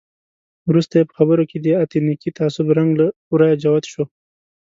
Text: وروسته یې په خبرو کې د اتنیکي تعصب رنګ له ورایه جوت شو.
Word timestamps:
وروسته 0.69 0.93
یې 0.97 1.07
په 1.09 1.13
خبرو 1.17 1.43
کې 1.49 1.57
د 1.59 1.67
اتنیکي 1.83 2.29
تعصب 2.39 2.65
رنګ 2.77 2.89
له 2.99 3.07
ورایه 3.31 3.59
جوت 3.63 3.83
شو. 3.91 4.03